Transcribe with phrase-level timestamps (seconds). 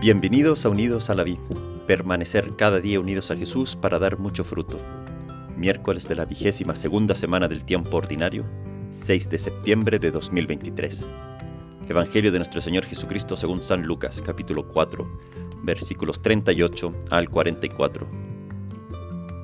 [0.00, 1.40] Bienvenidos a Unidos a la Vid,
[1.88, 4.78] permanecer cada día unidos a Jesús para dar mucho fruto.
[5.56, 8.46] Miércoles de la vigésima segunda semana del tiempo ordinario,
[8.92, 11.04] 6 de septiembre de 2023.
[11.88, 15.04] Evangelio de nuestro Señor Jesucristo según San Lucas, capítulo 4,
[15.64, 18.06] versículos 38 al 44.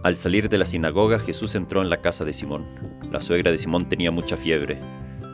[0.05, 2.65] Al salir de la sinagoga, Jesús entró en la casa de Simón.
[3.11, 4.79] La suegra de Simón tenía mucha fiebre,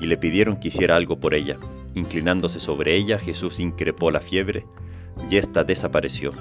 [0.01, 1.59] y le pidieron que hiciera algo por ella.
[1.95, 4.65] Inclinándose sobre ella, Jesús increpó la fiebre,
[5.29, 6.33] y ésta desapareció.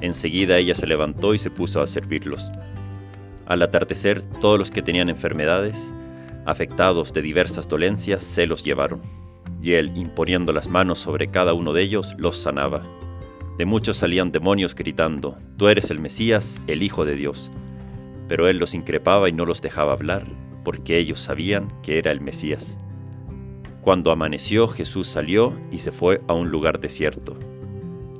[0.00, 2.50] Enseguida ella se levantó y se puso a servirlos.
[3.46, 5.94] Al atardecer, todos los que tenían enfermedades,
[6.46, 9.00] afectados de diversas dolencias, se los llevaron,
[9.62, 12.82] y él, imponiendo las manos sobre cada uno de ellos, los sanaba.
[13.56, 17.50] De muchos salían demonios gritando, Tú eres el Mesías, el Hijo de Dios.
[18.28, 20.26] Pero él los increpaba y no los dejaba hablar,
[20.64, 22.78] porque ellos sabían que era el Mesías.
[23.80, 27.38] Cuando amaneció, Jesús salió y se fue a un lugar desierto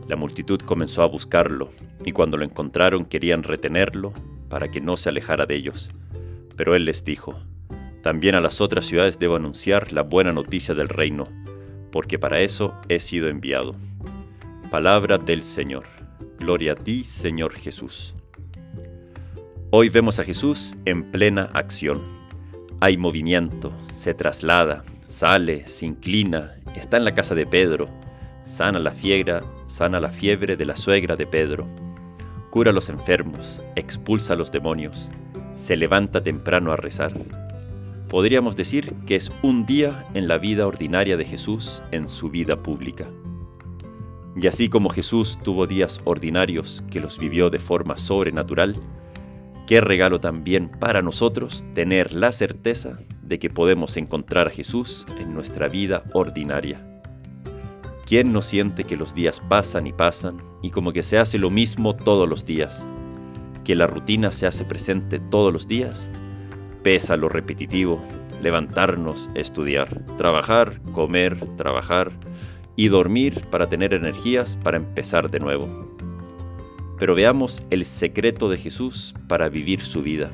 [0.08, 1.70] la multitud comenzó a buscarlo,
[2.05, 4.12] y cuando lo encontraron querían retenerlo
[4.48, 5.91] para que no se alejara de ellos.
[6.56, 7.41] Pero él les dijo,
[8.02, 11.27] También a las otras ciudades debo anunciar la buena noticia del reino,
[11.91, 13.75] porque para eso he sido enviado.
[14.70, 15.86] Palabra del Señor.
[16.38, 18.14] Gloria a ti, Señor Jesús.
[19.70, 22.02] Hoy vemos a Jesús en plena acción.
[22.80, 27.88] Hay movimiento, se traslada, sale, se inclina, está en la casa de Pedro,
[28.45, 31.67] sana la fiebre, sana la fiebre de la suegra de Pedro,
[32.50, 35.11] cura a los enfermos, expulsa a los demonios,
[35.56, 37.12] se levanta temprano a rezar.
[38.09, 42.62] Podríamos decir que es un día en la vida ordinaria de Jesús en su vida
[42.62, 43.06] pública.
[44.37, 48.77] Y así como Jesús tuvo días ordinarios que los vivió de forma sobrenatural,
[49.67, 55.34] qué regalo también para nosotros tener la certeza de que podemos encontrar a Jesús en
[55.34, 56.94] nuestra vida ordinaria.
[58.06, 61.48] ¿Quién no siente que los días pasan y pasan y como que se hace lo
[61.48, 62.86] mismo todos los días?
[63.65, 66.10] Que la rutina se hace presente todos los días.
[66.82, 67.98] Pesa lo repetitivo,
[68.42, 72.12] levantarnos, estudiar, trabajar, comer, trabajar
[72.76, 75.97] y dormir para tener energías para empezar de nuevo.
[76.98, 80.31] Pero veamos el secreto de Jesús para vivir su vida,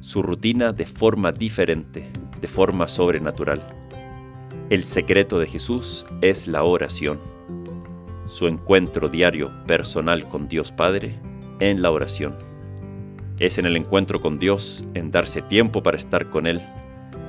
[0.00, 2.04] su rutina de forma diferente,
[2.38, 3.77] de forma sobrenatural.
[4.70, 7.18] El secreto de Jesús es la oración,
[8.26, 11.18] su encuentro diario personal con Dios Padre
[11.60, 12.36] en la oración.
[13.38, 16.60] Es en el encuentro con Dios, en darse tiempo para estar con Él,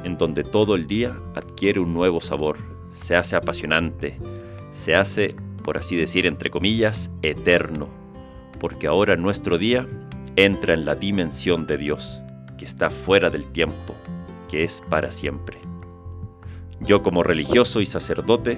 [0.04, 2.58] en donde todo el día adquiere un nuevo sabor,
[2.92, 4.18] se hace apasionante,
[4.72, 7.88] se hace, por así decir, entre comillas, eterno,
[8.60, 9.88] porque ahora nuestro día
[10.36, 12.22] entra en la dimensión de Dios,
[12.58, 13.96] que está fuera del tiempo,
[14.50, 15.69] que es para siempre.
[16.82, 18.58] Yo como religioso y sacerdote,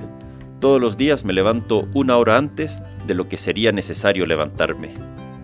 [0.60, 4.94] todos los días me levanto una hora antes de lo que sería necesario levantarme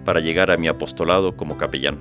[0.06, 2.00] para llegar a mi apostolado como capellán.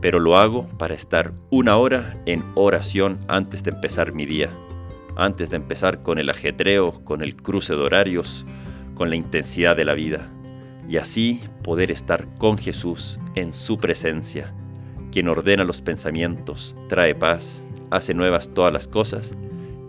[0.00, 4.50] Pero lo hago para estar una hora en oración antes de empezar mi día,
[5.16, 8.46] antes de empezar con el ajetreo, con el cruce de horarios,
[8.94, 10.30] con la intensidad de la vida,
[10.88, 14.54] y así poder estar con Jesús en su presencia,
[15.10, 19.34] quien ordena los pensamientos, trae paz, hace nuevas todas las cosas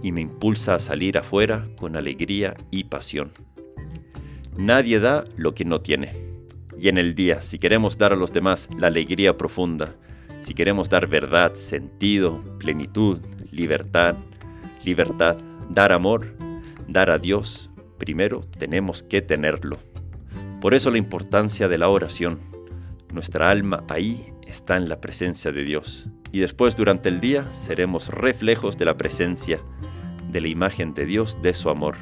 [0.01, 3.31] y me impulsa a salir afuera con alegría y pasión.
[4.57, 6.13] Nadie da lo que no tiene.
[6.79, 9.95] Y en el día, si queremos dar a los demás la alegría profunda,
[10.41, 13.19] si queremos dar verdad, sentido, plenitud,
[13.51, 14.15] libertad,
[14.83, 15.37] libertad,
[15.69, 16.35] dar amor,
[16.87, 19.77] dar a Dios, primero tenemos que tenerlo.
[20.61, 22.39] Por eso la importancia de la oración.
[23.11, 26.09] Nuestra alma ahí está en la presencia de Dios.
[26.31, 29.59] Y después durante el día seremos reflejos de la presencia,
[30.31, 31.95] de la imagen de Dios, de su amor.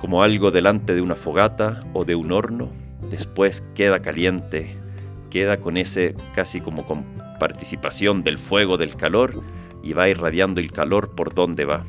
[0.00, 2.70] Como algo delante de una fogata o de un horno,
[3.10, 4.76] después queda caliente,
[5.30, 7.04] queda con ese casi como con
[7.40, 9.42] participación del fuego, del calor,
[9.82, 11.84] y va irradiando el calor por donde va.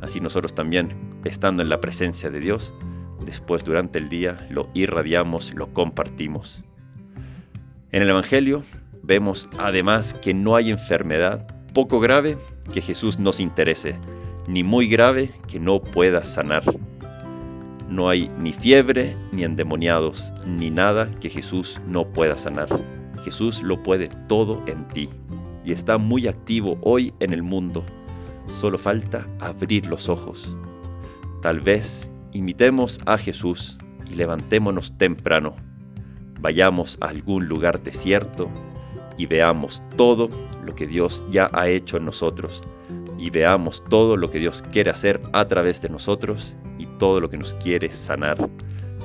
[0.00, 2.74] Así nosotros también, estando en la presencia de Dios,
[3.24, 6.64] después durante el día lo irradiamos, lo compartimos.
[7.90, 8.64] En el Evangelio
[9.02, 12.38] vemos además que no hay enfermedad poco grave
[12.72, 13.96] que Jesús nos interese,
[14.46, 16.62] ni muy grave que no pueda sanar.
[17.88, 22.68] No hay ni fiebre, ni endemoniados, ni nada que Jesús no pueda sanar.
[23.24, 25.08] Jesús lo puede todo en ti
[25.64, 27.84] y está muy activo hoy en el mundo.
[28.48, 30.56] Solo falta abrir los ojos.
[31.40, 33.78] Tal vez imitemos a Jesús
[34.10, 35.54] y levantémonos temprano.
[36.40, 38.50] Vayamos a algún lugar desierto
[39.16, 40.28] y veamos todo
[40.64, 42.62] lo que Dios ya ha hecho en nosotros
[43.18, 47.30] y veamos todo lo que Dios quiere hacer a través de nosotros y todo lo
[47.30, 48.50] que nos quiere sanar.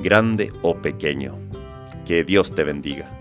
[0.03, 1.35] grande o pequeño.
[2.05, 3.16] Que Dios te bendiga.